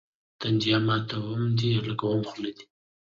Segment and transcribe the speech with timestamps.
[0.41, 2.63] تنديه ماتوم دي، لګومه خو دې نه.